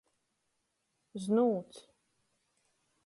[1.25, 1.77] Znūts.